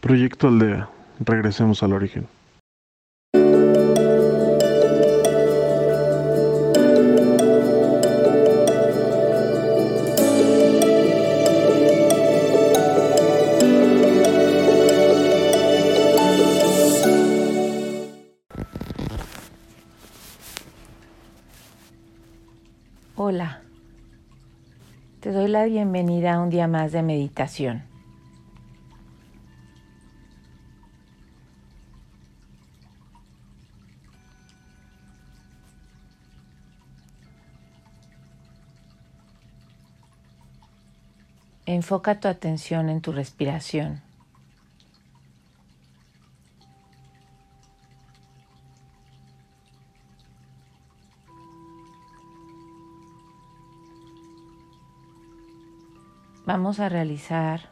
Proyecto 0.00 0.46
Aldea. 0.46 0.88
Regresemos 1.18 1.82
al 1.82 1.92
origen. 1.92 2.28
Hola, 23.16 23.62
te 25.18 25.32
doy 25.32 25.48
la 25.48 25.64
bienvenida 25.64 26.34
a 26.34 26.40
un 26.40 26.50
día 26.50 26.68
más 26.68 26.92
de 26.92 27.02
meditación. 27.02 27.97
Enfoca 41.70 42.18
tu 42.18 42.28
atención 42.28 42.88
en 42.88 43.02
tu 43.02 43.12
respiración. 43.12 44.00
Vamos 56.46 56.80
a 56.80 56.88
realizar 56.88 57.68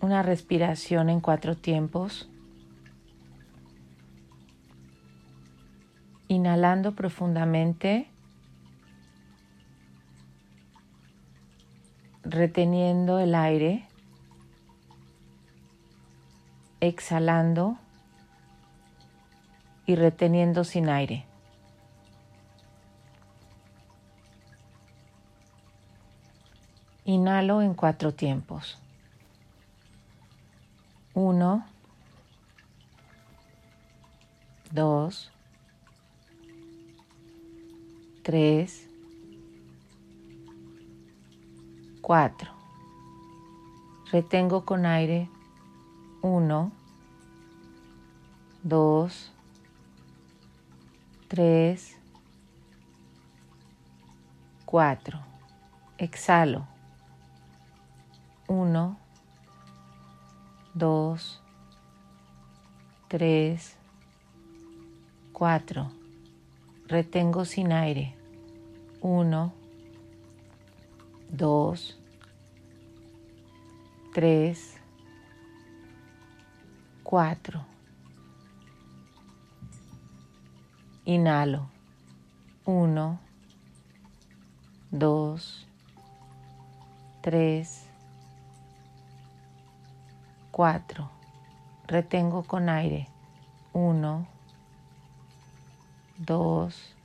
una 0.00 0.24
respiración 0.24 1.10
en 1.10 1.20
cuatro 1.20 1.56
tiempos. 1.56 2.28
Inhalando 6.26 6.96
profundamente, 6.96 8.09
reteniendo 12.30 13.18
el 13.18 13.34
aire, 13.34 13.84
exhalando 16.80 17.76
y 19.84 19.96
reteniendo 19.96 20.62
sin 20.62 20.88
aire. 20.88 21.26
Inhalo 27.04 27.62
en 27.62 27.74
cuatro 27.74 28.14
tiempos. 28.14 28.78
Uno, 31.14 31.66
dos, 34.70 35.32
tres, 38.22 38.89
Retengo 44.10 44.64
con 44.64 44.84
aire. 44.84 45.30
Uno, 46.22 46.72
dos, 48.64 49.32
tres, 51.28 51.96
cuatro. 54.64 55.20
Exhalo. 55.98 56.66
Uno, 58.48 58.98
dos, 60.74 61.40
tres, 63.06 63.76
cuatro. 65.32 65.92
Retengo 66.88 67.44
sin 67.44 67.70
aire. 67.70 68.16
Uno, 69.00 69.52
dos, 71.30 71.99
tres, 74.12 74.76
cuatro. 77.04 77.64
Inhalo. 81.04 81.68
Uno, 82.64 83.18
dos, 84.90 85.66
tres, 87.20 87.86
cuatro. 90.50 91.10
Retengo 91.86 92.42
con 92.42 92.68
aire. 92.68 93.08
Uno, 93.72 94.26
dos, 96.18 96.96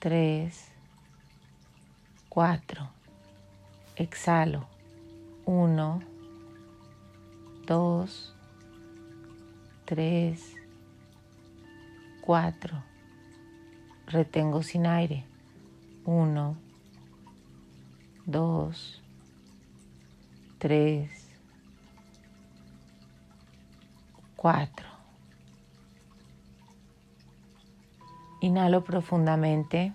tres, 0.00 0.68
cuatro. 2.28 2.88
Exhalo. 3.96 4.71
Uno, 5.44 6.00
dos, 7.66 8.34
tres, 9.84 10.54
cuatro. 12.20 12.84
Retengo 14.06 14.62
sin 14.62 14.86
aire. 14.86 15.26
Uno, 16.04 16.56
dos, 18.24 19.02
tres, 20.58 21.28
cuatro. 24.36 24.86
Inhalo 28.40 28.82
profundamente. 28.84 29.92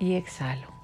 Y 0.00 0.14
exhalo. 0.14 0.78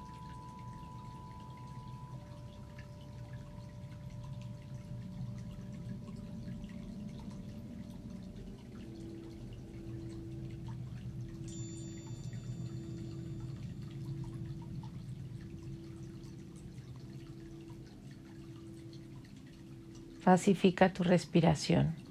Pacifica 20.25 20.91
tu 20.91 21.03
respiración. 21.03 22.04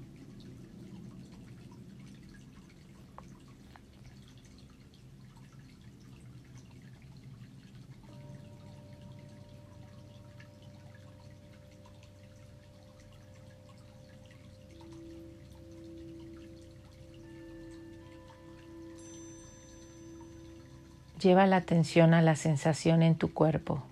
Lleva 21.25 21.47
la 21.47 21.57
atención 21.57 22.12
a 22.12 22.21
la 22.21 22.37
sensación 22.37 23.03
en 23.03 23.15
tu 23.15 23.33
cuerpo. 23.33 23.83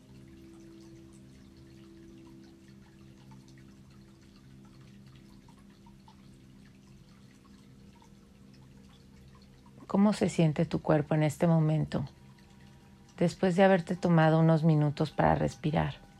¿Cómo 9.87 10.13
se 10.13 10.29
siente 10.29 10.67
tu 10.67 10.83
cuerpo 10.83 11.15
en 11.15 11.23
este 11.23 11.47
momento 11.47 12.05
después 13.17 13.57
de 13.57 13.65
haberte 13.65 13.97
tomado 13.97 14.39
unos 14.39 14.63
minutos 14.63 15.11
para 15.11 15.35
respirar? 15.35 16.12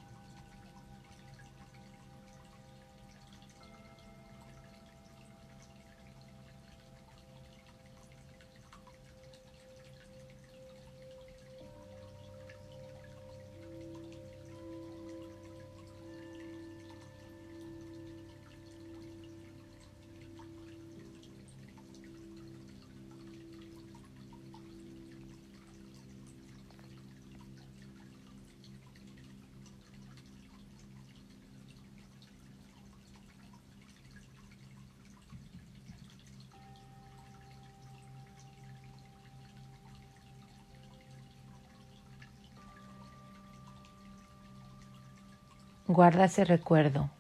Guarda 45.93 46.25
ese 46.25 46.47
recuerdo. 46.47 47.11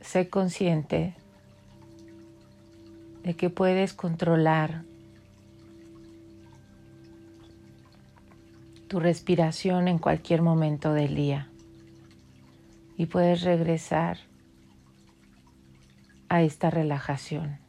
Sé 0.00 0.30
consciente 0.30 1.14
de 3.22 3.36
que 3.36 3.50
puedes 3.50 3.92
controlar 3.92 4.84
tu 8.88 9.00
respiración 9.00 9.86
en 9.86 9.98
cualquier 9.98 10.40
momento 10.40 10.94
del 10.94 11.14
día 11.14 11.50
y 12.96 13.04
puedes 13.04 13.42
regresar 13.42 14.16
a 16.30 16.40
esta 16.40 16.70
relajación. 16.70 17.61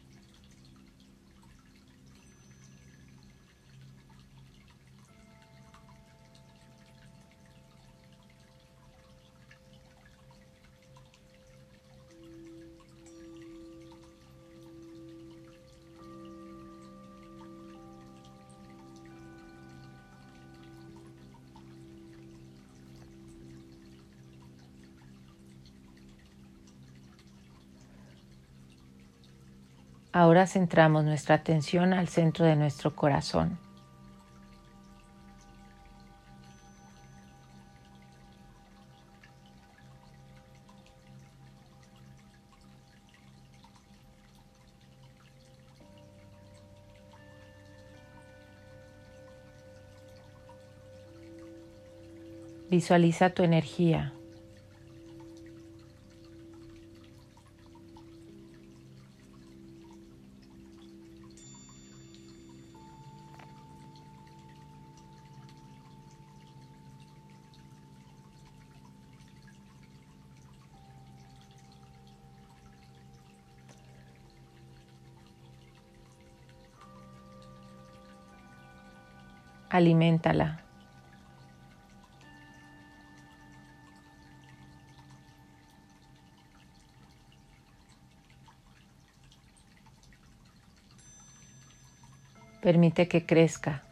Ahora 30.24 30.48
centramos 30.48 31.04
nuestra 31.04 31.36
atención 31.36 31.92
al 31.92 32.08
centro 32.08 32.46
de 32.46 32.56
nuestro 32.56 32.96
corazón. 32.96 33.60
Visualiza 52.70 53.32
tu 53.32 53.44
energía. 53.44 54.14
Aliméntala. 79.74 80.60
Permite 92.62 93.08
que 93.08 93.26
crezca. 93.26 93.84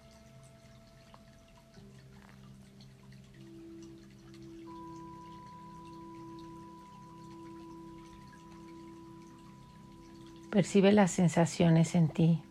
Percibe 10.51 10.91
las 10.91 11.11
sensaciones 11.11 11.95
en 11.95 12.07
ti. 12.07 12.41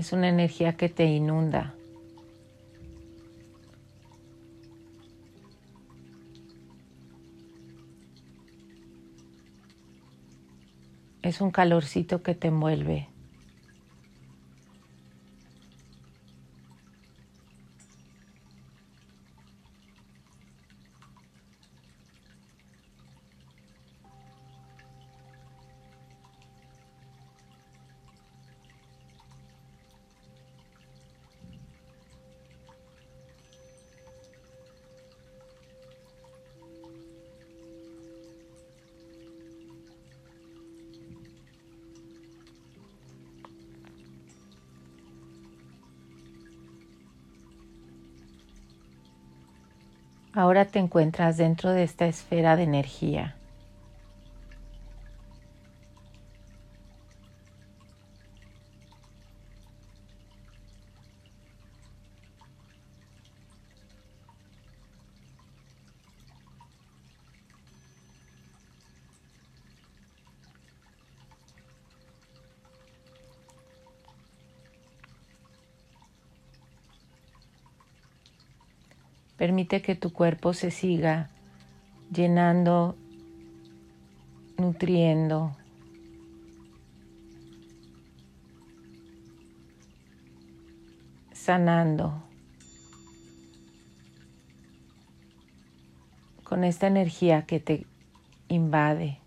Es 0.00 0.14
una 0.14 0.30
energía 0.30 0.78
que 0.78 0.88
te 0.88 1.04
inunda. 1.04 1.74
Es 11.20 11.42
un 11.42 11.50
calorcito 11.50 12.22
que 12.22 12.34
te 12.34 12.48
envuelve. 12.48 13.08
Ahora 50.40 50.64
te 50.64 50.78
encuentras 50.78 51.36
dentro 51.36 51.70
de 51.70 51.82
esta 51.82 52.06
esfera 52.06 52.56
de 52.56 52.62
energía. 52.62 53.36
Permite 79.40 79.80
que 79.80 79.94
tu 79.94 80.12
cuerpo 80.12 80.52
se 80.52 80.70
siga 80.70 81.30
llenando, 82.12 82.94
nutriendo. 84.58 85.56
sanando 91.32 92.22
con 96.44 96.64
esta 96.64 96.86
energía 96.86 97.46
que 97.46 97.60
te 97.60 97.86
invade. 98.48 99.19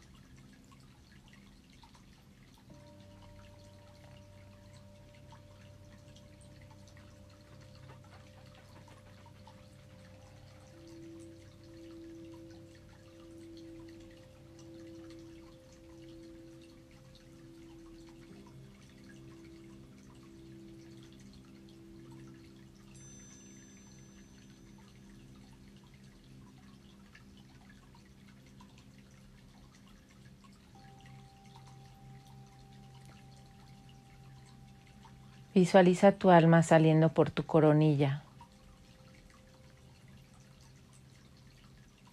Visualiza 35.53 36.13
tu 36.13 36.31
alma 36.31 36.63
saliendo 36.63 37.09
por 37.09 37.29
tu 37.29 37.45
coronilla. 37.45 38.23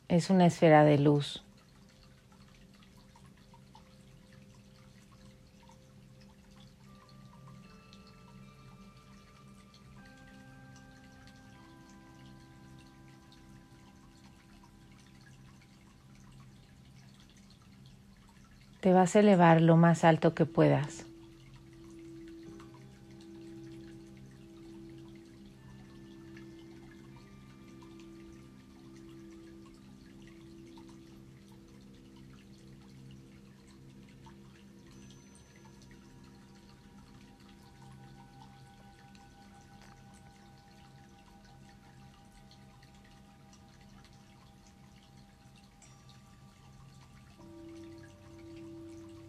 Es 0.09 0.29
una 0.29 0.45
esfera 0.45 0.85
de 0.85 0.99
luz. 0.99 1.43
Te 18.81 18.93
vas 18.93 19.17
a 19.17 19.21
elevar 19.21 19.63
lo 19.63 19.77
más 19.77 20.05
alto 20.05 20.35
que 20.35 20.45
puedas. 20.45 21.10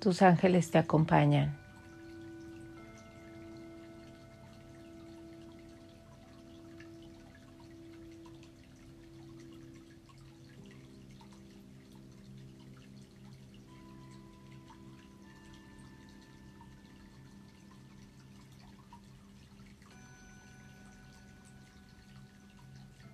Tus 0.01 0.24
ángeles 0.24 0.72
te 0.72 0.79
acompañan. 0.79 1.55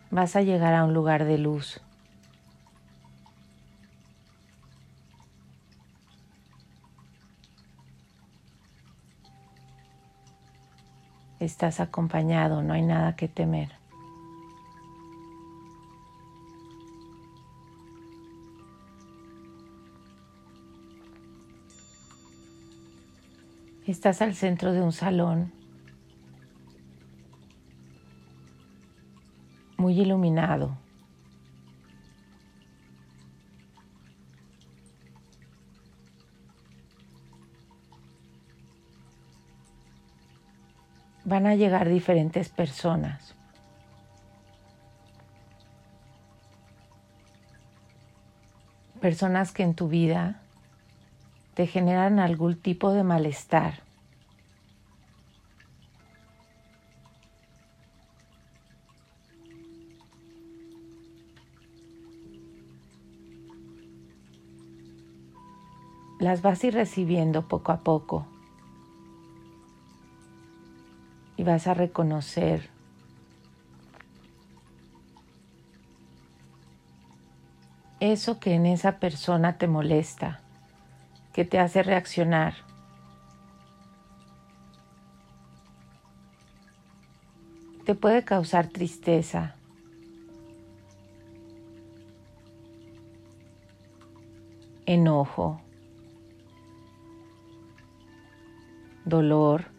Vas 0.10 0.38
a 0.38 0.42
llegar 0.42 0.74
a 0.74 0.86
un 0.86 0.94
lugar 0.94 1.26
de 1.26 1.38
luz. 1.38 1.82
Estás 11.48 11.80
acompañado, 11.80 12.62
no 12.62 12.74
hay 12.74 12.84
nada 12.84 13.16
que 13.16 13.28
temer. 13.28 13.72
Estás 23.86 24.22
al 24.22 24.36
centro 24.36 24.74
de 24.74 24.82
un 24.82 24.92
salón 24.92 25.54
muy 29.78 29.98
iluminado. 30.00 30.87
Van 41.28 41.46
a 41.46 41.56
llegar 41.56 41.90
diferentes 41.90 42.48
personas. 42.48 43.36
Personas 49.02 49.52
que 49.52 49.64
en 49.64 49.76
tu 49.76 49.90
vida 49.90 50.42
te 51.54 51.68
generan 51.68 52.20
algún 52.20 52.56
tipo 52.56 52.94
de 52.94 53.04
malestar. 53.04 53.84
Las 66.22 66.42
vas 66.42 66.64
a 66.64 66.68
ir 66.68 66.74
recibiendo 66.74 67.50
poco 67.50 67.74
a 67.74 67.82
poco 67.82 68.37
vas 71.48 71.66
a 71.68 71.74
reconocer 71.74 72.70
eso 78.00 78.40
que 78.40 78.54
en 78.54 78.66
esa 78.66 79.00
persona 79.00 79.58
te 79.58 79.68
molesta, 79.68 80.42
que 81.34 81.46
te 81.46 81.58
hace 81.58 81.84
reaccionar. 81.84 82.54
Te 87.86 87.96
puede 87.96 88.24
causar 88.24 88.68
tristeza. 88.68 89.58
enojo, 94.88 95.60
dolor, 99.04 99.77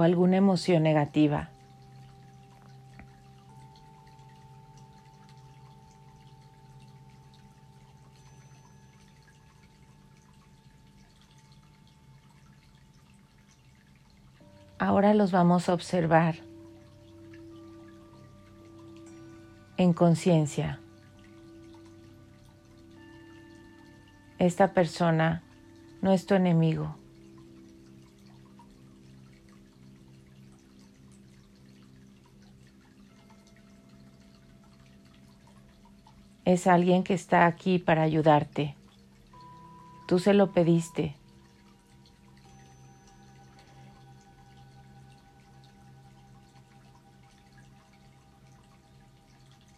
o 0.00 0.02
alguna 0.02 0.38
emoción 0.38 0.82
negativa. 0.82 1.50
Ahora 14.78 15.12
los 15.12 15.32
vamos 15.32 15.68
a 15.68 15.74
observar 15.74 16.36
en 19.76 19.92
conciencia. 19.92 20.80
Esta 24.38 24.72
persona 24.72 25.42
no 26.00 26.12
es 26.12 26.24
tu 26.24 26.32
enemigo. 26.32 26.96
Es 36.44 36.66
alguien 36.66 37.02
que 37.04 37.14
está 37.14 37.46
aquí 37.46 37.78
para 37.78 38.02
ayudarte. 38.02 38.74
Tú 40.06 40.18
se 40.18 40.34
lo 40.34 40.52
pediste. 40.52 41.14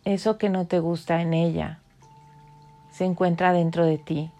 Eso 0.04 0.36
que 0.36 0.48
no 0.48 0.66
te 0.66 0.80
gusta 0.80 1.22
en 1.22 1.32
ella 1.32 1.78
se 2.92 3.04
encuentra 3.04 3.52
dentro 3.52 3.86
de 3.86 3.98
ti. 3.98 4.30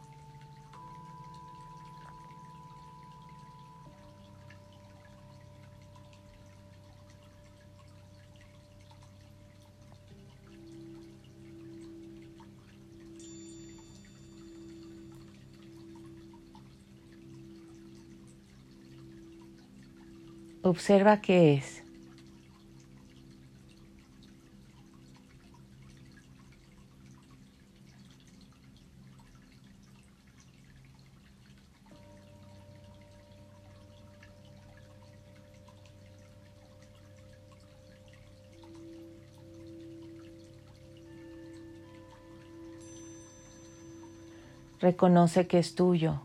Observa 20.73 21.21
qué 21.21 21.53
es. 21.53 21.85
Reconoce 44.81 45.47
que 45.47 45.59
es 45.59 45.75
tuyo. 45.75 46.23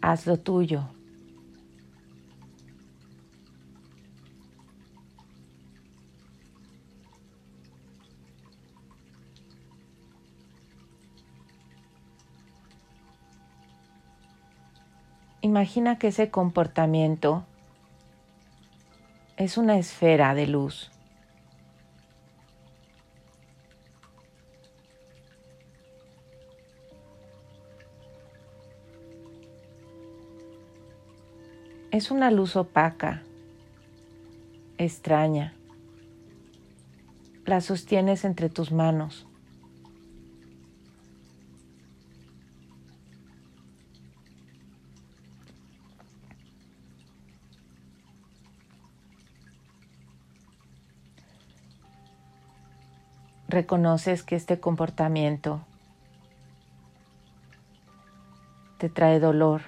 Hazlo 0.00 0.38
tuyo. 0.38 0.97
Imagina 15.58 15.98
que 15.98 16.06
ese 16.06 16.30
comportamiento 16.30 17.44
es 19.36 19.58
una 19.58 19.76
esfera 19.76 20.32
de 20.36 20.46
luz. 20.46 20.92
Es 31.90 32.12
una 32.12 32.30
luz 32.30 32.54
opaca 32.54 33.24
extraña. 34.78 35.54
La 37.46 37.60
sostienes 37.60 38.24
entre 38.24 38.48
tus 38.48 38.70
manos. 38.70 39.27
Reconoces 53.48 54.22
que 54.22 54.36
este 54.36 54.60
comportamiento 54.60 55.64
te 58.78 58.88
trae 58.88 59.18
dolor. 59.18 59.62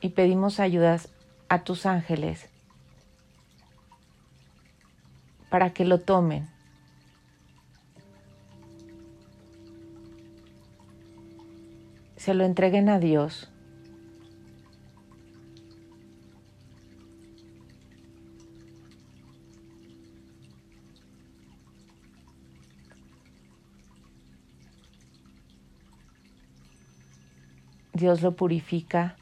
Y 0.00 0.10
pedimos 0.10 0.60
ayudas 0.60 1.08
a 1.48 1.64
tus 1.64 1.86
ángeles 1.86 2.48
para 5.50 5.72
que 5.72 5.84
lo 5.84 6.00
tomen. 6.00 6.48
Se 12.16 12.34
lo 12.34 12.44
entreguen 12.44 12.88
a 12.88 12.98
Dios. 12.98 13.50
Dios 27.98 28.22
lo 28.22 28.36
purifica, 28.36 29.16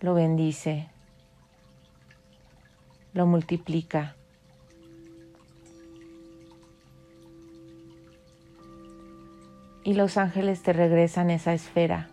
lo 0.00 0.14
bendice, 0.14 0.88
lo 3.12 3.26
multiplica. 3.26 4.16
Y 9.84 9.94
los 9.94 10.16
ángeles 10.16 10.62
te 10.62 10.72
regresan 10.72 11.30
esa 11.30 11.52
esfera. 11.52 12.08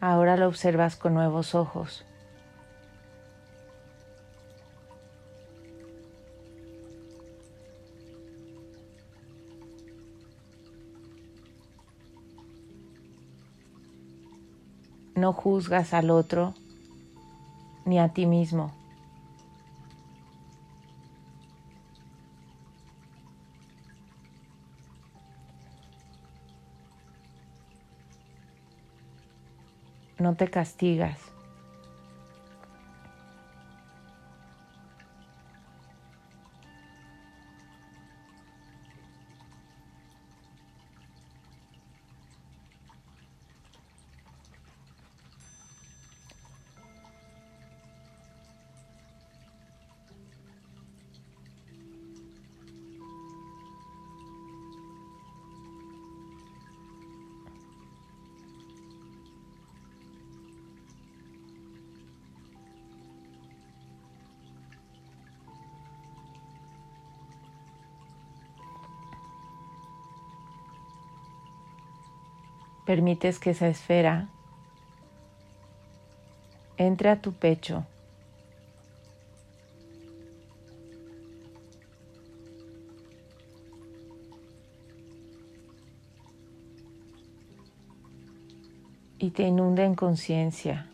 Ahora 0.00 0.38
lo 0.38 0.48
observas 0.48 0.96
con 0.96 1.12
nuevos 1.12 1.54
ojos. 1.54 2.06
No 15.14 15.34
juzgas 15.34 15.92
al 15.92 16.10
otro 16.10 16.54
ni 17.84 17.98
a 17.98 18.14
ti 18.14 18.24
mismo. 18.24 18.79
No 30.30 30.36
te 30.36 30.48
castigas. 30.48 31.29
Permites 72.86 73.38
que 73.38 73.50
esa 73.50 73.68
esfera 73.68 74.28
entre 76.76 77.10
a 77.10 77.20
tu 77.20 77.32
pecho. 77.32 77.84
y 89.20 89.30
te 89.30 89.42
inunde 89.42 89.84
en 89.84 89.94
conciencia. 89.94 90.90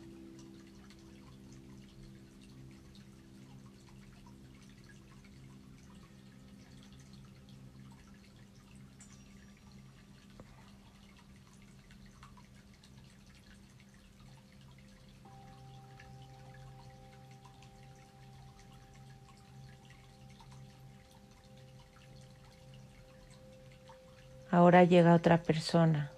Ahora 24.57 24.85
llega 24.85 25.15
otra 25.15 25.43
persona. 25.43 26.11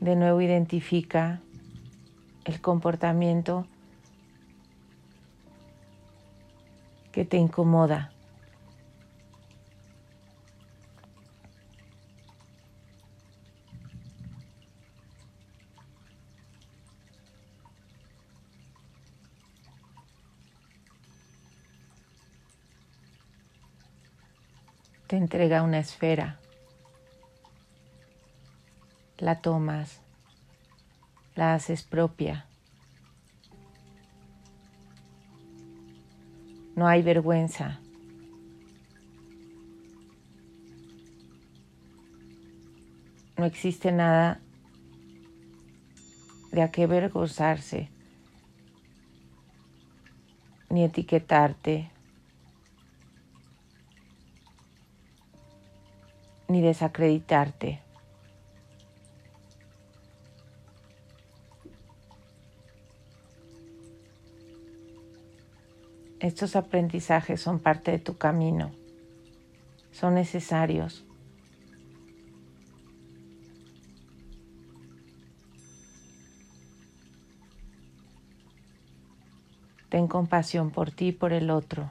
De 0.00 0.16
nuevo 0.16 0.40
identifica 0.40 1.42
el 2.46 2.58
comportamiento 2.62 3.66
que 7.12 7.26
te 7.26 7.36
incomoda. 7.36 8.12
te 25.12 25.18
entrega 25.42 25.64
una 25.64 25.80
esfera. 25.80 26.38
La 29.18 29.40
tomas, 29.40 30.00
la 31.34 31.54
haces 31.54 31.82
propia. 31.82 32.46
No 36.76 36.86
hay 36.86 37.02
vergüenza. 37.02 37.80
No 43.36 43.44
existe 43.44 43.90
nada 43.90 44.40
de 46.52 46.62
a 46.62 46.70
qué 46.70 46.84
avergonzarse, 46.84 47.90
ni 50.70 50.84
etiquetarte, 50.84 51.91
ni 56.52 56.60
desacreditarte. 56.60 57.82
Estos 66.20 66.54
aprendizajes 66.54 67.40
son 67.40 67.58
parte 67.58 67.90
de 67.90 67.98
tu 67.98 68.16
camino, 68.16 68.70
son 69.90 70.14
necesarios. 70.14 71.04
Ten 79.88 80.06
compasión 80.06 80.70
por 80.70 80.90
ti 80.90 81.08
y 81.08 81.12
por 81.12 81.32
el 81.32 81.50
otro. 81.50 81.90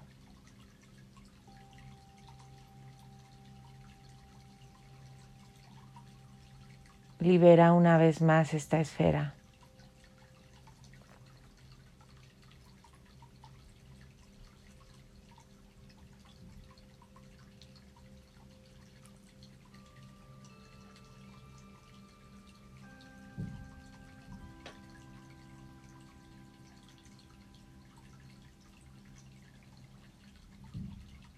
Libera 7.21 7.71
una 7.73 7.99
vez 7.99 8.23
más 8.23 8.55
esta 8.55 8.79
esfera. 8.79 9.35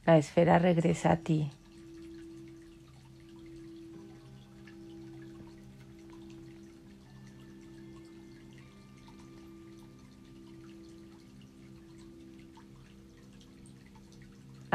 La 0.05 0.17
esfera 0.17 0.59
regresa 0.59 1.11
a 1.11 1.17
ti. 1.17 1.51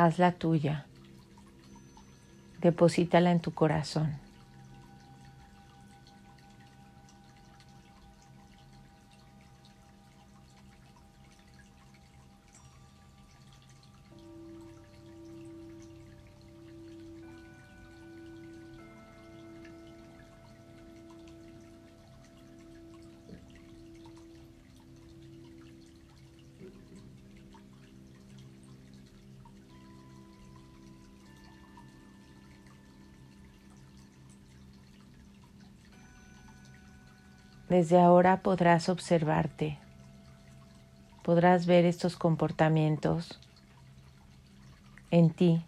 Hazla 0.08 0.32
tuya, 0.32 0.86
deposítala 2.60 3.30
en 3.30 3.40
tu 3.40 3.52
corazón. 3.52 4.27
Desde 37.68 38.00
ahora 38.00 38.40
podrás 38.42 38.88
observarte, 38.88 39.78
podrás 41.22 41.66
ver 41.66 41.84
estos 41.84 42.16
comportamientos 42.16 43.38
en 45.10 45.28
ti. 45.30 45.62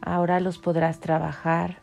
Ahora 0.00 0.40
los 0.40 0.56
podrás 0.56 0.98
trabajar. 0.98 1.82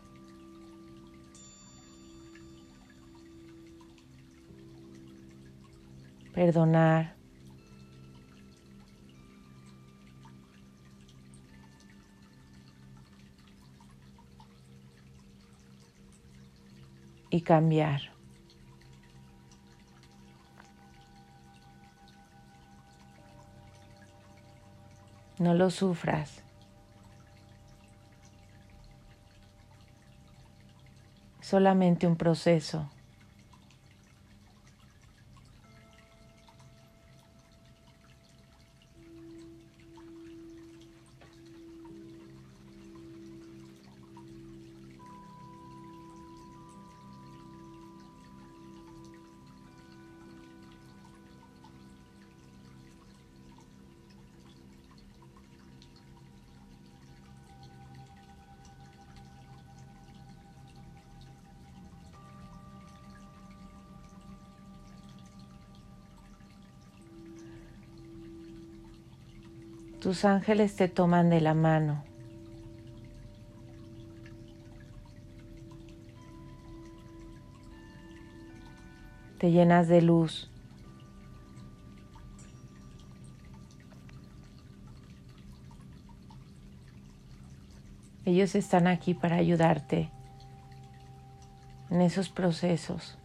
Perdonar. 6.34 7.16
Y 17.29 17.41
cambiar. 17.41 18.01
No 25.39 25.53
lo 25.53 25.69
sufras. 25.69 26.43
Solamente 31.41 32.07
un 32.07 32.15
proceso. 32.17 32.89
Tus 69.99 70.25
ángeles 70.25 70.75
te 70.75 70.88
toman 70.88 71.29
de 71.29 71.41
la 71.41 71.53
mano. 71.55 72.03
Te 79.39 79.51
llenas 79.51 79.88
de 79.88 80.01
luz. 80.01 80.51
Ellos 88.25 88.55
están 88.55 88.88
aquí 88.88 89.13
para 89.13 89.38
ayudarte 89.38 90.12
en 91.89 92.01
esos 92.01 92.29
procesos. 92.29 93.17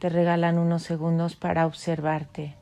Te 0.00 0.08
regalan 0.08 0.58
unos 0.58 0.82
segundos 0.82 1.36
para 1.36 1.66
observarte. 1.66 2.56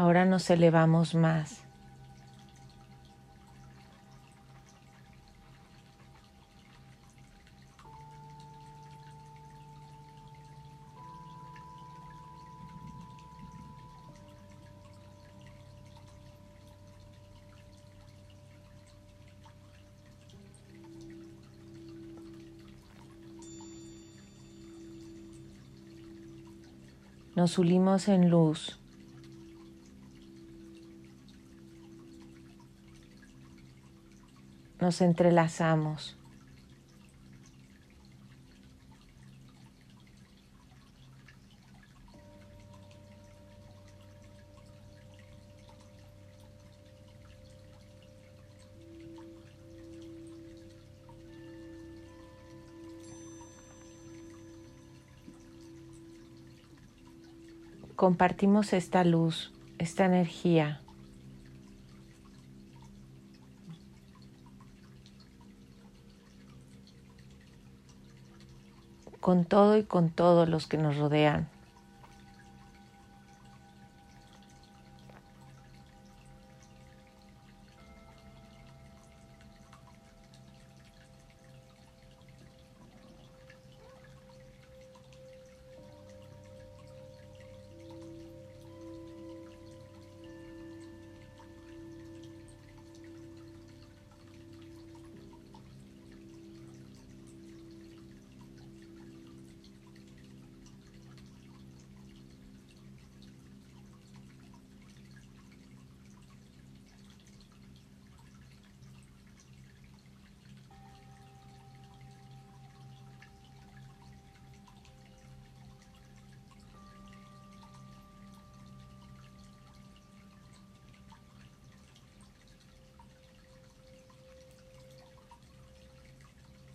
Ahora 0.00 0.24
nos 0.24 0.48
elevamos 0.48 1.14
más. 1.14 1.62
Nos 27.36 27.58
unimos 27.58 28.08
en 28.08 28.30
luz. 28.30 28.80
nos 34.80 35.00
entrelazamos. 35.00 36.16
Compartimos 57.96 58.72
esta 58.72 59.04
luz, 59.04 59.52
esta 59.78 60.06
energía. 60.06 60.80
Con 69.30 69.44
todo 69.44 69.76
y 69.76 69.84
con 69.84 70.10
todos 70.10 70.48
los 70.48 70.66
que 70.66 70.76
nos 70.76 70.96
rodean. 70.96 71.46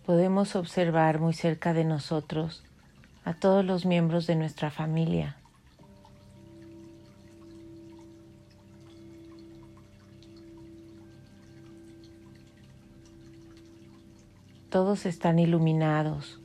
Podemos 0.06 0.54
observar 0.54 1.18
muy 1.18 1.34
cerca 1.34 1.74
de 1.74 1.84
nosotros 1.84 2.62
a 3.24 3.34
todos 3.34 3.64
los 3.64 3.84
miembros 3.84 4.28
de 4.28 4.36
nuestra 4.36 4.70
familia. 4.70 5.36
Todos 14.70 15.06
están 15.06 15.38
iluminados. 15.38 16.40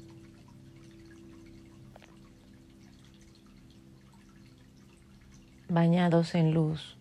bañados 5.71 6.36
en 6.36 6.54
luz. 6.54 7.00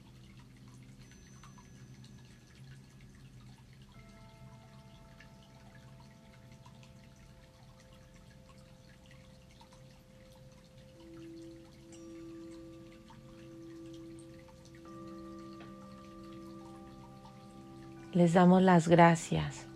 Les 18.21 18.35
damos 18.35 18.61
las 18.61 18.87
gracias. 18.87 19.67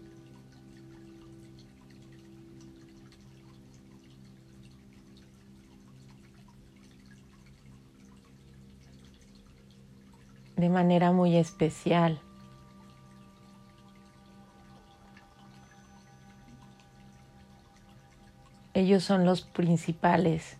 de 10.57 10.69
manera 10.69 11.11
muy 11.11 11.37
especial. 11.37 12.21
Ellos 18.75 19.05
son 19.05 19.25
los 19.25 19.41
principales 19.43 20.59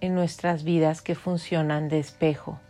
en 0.00 0.14
nuestras 0.14 0.62
vidas 0.62 1.02
que 1.02 1.16
funcionan 1.16 1.88
de 1.88 1.98
espejo. 1.98 2.60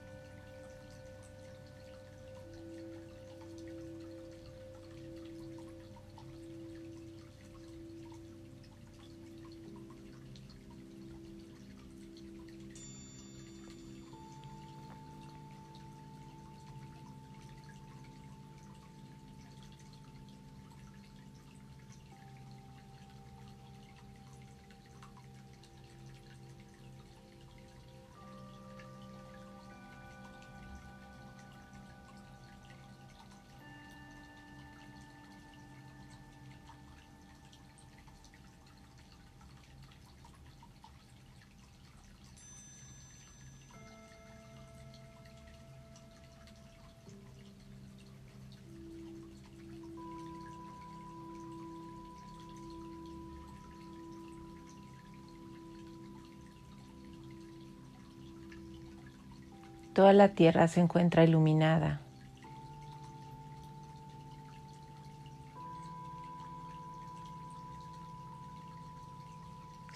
Toda 59.94 60.14
la 60.14 60.30
tierra 60.30 60.68
se 60.68 60.80
encuentra 60.80 61.22
iluminada. 61.22 62.00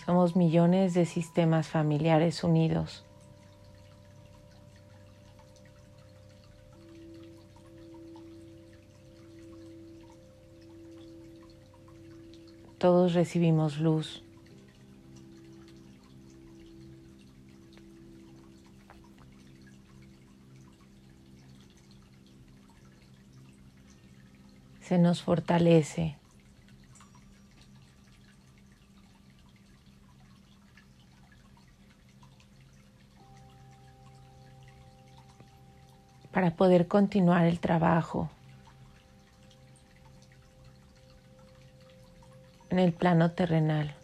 Somos 0.05 0.37
millones 0.37 0.93
de 0.93 1.07
sistemas 1.07 1.69
familiares 1.69 2.45
unidos. 2.45 3.05
Todos 12.79 13.15
recibimos 13.15 13.79
luz. 13.79 14.26
Se 24.87 24.99
nos 24.99 25.21
fortalece. 25.23 26.17
para 36.31 36.51
poder 36.51 36.87
continuar 36.87 37.47
el 37.47 37.61
trabajo 37.61 38.29
en 42.69 42.79
el 42.79 42.93
plano 42.93 43.31
terrenal. 43.31 43.95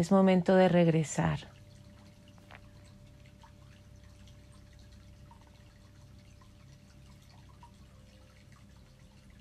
Es 0.00 0.10
momento 0.10 0.56
de 0.56 0.70
regresar. 0.70 1.40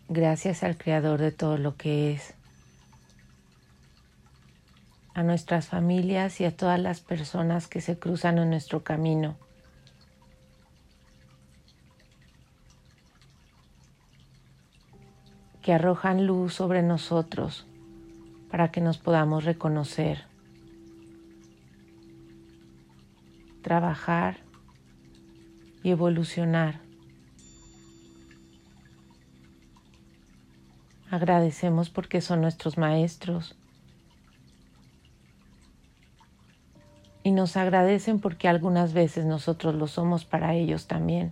Gracias 0.09 0.63
al 0.63 0.77
Creador 0.77 1.21
de 1.21 1.31
todo 1.31 1.57
lo 1.57 1.77
que 1.77 2.11
es, 2.11 2.33
a 5.13 5.23
nuestras 5.23 5.67
familias 5.67 6.41
y 6.41 6.43
a 6.43 6.53
todas 6.53 6.77
las 6.77 6.99
personas 6.99 7.69
que 7.69 7.79
se 7.79 7.97
cruzan 7.97 8.37
en 8.37 8.49
nuestro 8.49 8.83
camino. 8.83 9.37
que 15.61 15.73
arrojan 15.73 16.25
luz 16.25 16.55
sobre 16.55 16.81
nosotros 16.81 17.65
para 18.49 18.71
que 18.71 18.81
nos 18.81 18.97
podamos 18.97 19.43
reconocer, 19.45 20.25
trabajar 23.69 24.37
y 25.83 25.91
evolucionar. 25.91 26.81
Agradecemos 31.11 31.91
porque 31.91 32.19
son 32.19 32.41
nuestros 32.41 32.79
maestros 32.79 33.55
y 37.21 37.29
nos 37.29 37.57
agradecen 37.57 38.19
porque 38.19 38.47
algunas 38.47 38.93
veces 38.93 39.25
nosotros 39.25 39.75
lo 39.75 39.85
somos 39.85 40.25
para 40.25 40.55
ellos 40.55 40.87
también. 40.87 41.31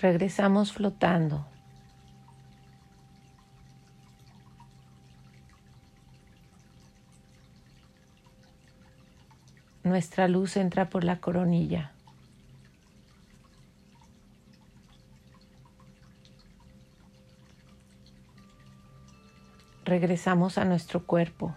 Regresamos 0.00 0.72
flotando. 0.72 1.46
Nuestra 9.84 10.26
luz 10.26 10.56
entra 10.56 10.88
por 10.88 11.04
la 11.04 11.20
coronilla. 11.20 11.92
Regresamos 19.84 20.56
a 20.56 20.64
nuestro 20.64 21.04
cuerpo. 21.04 21.54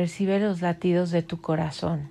Percibe 0.00 0.40
los 0.40 0.62
latidos 0.62 1.10
de 1.10 1.22
tu 1.22 1.42
corazón. 1.42 2.08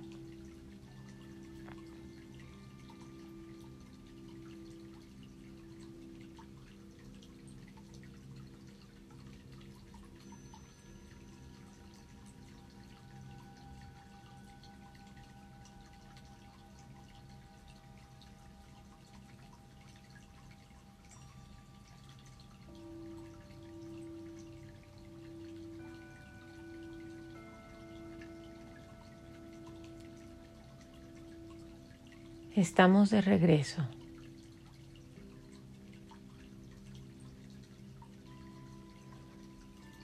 Estamos 32.60 33.08
de 33.08 33.22
regreso. 33.22 33.80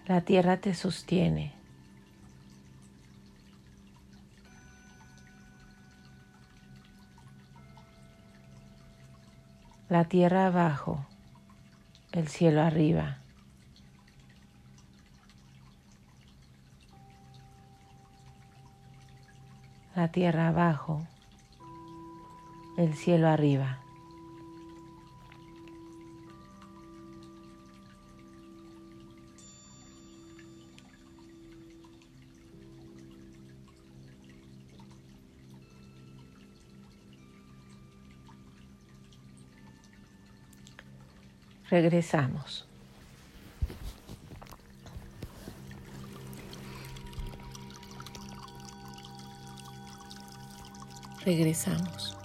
La 0.07 0.23
tierra 0.23 0.57
te 0.57 0.73
sostiene. 0.73 1.53
La 9.91 10.07
tierra 10.07 10.47
abajo, 10.47 11.07
el 12.13 12.27
cielo 12.27 12.63
arriba. 12.63 13.19
La 19.95 20.09
tierra 20.11 20.49
abajo, 20.49 21.07
el 22.77 22.95
cielo 22.95 23.29
arriba. 23.29 23.81
Regresamos. 41.71 42.65
Regresamos. 51.25 52.17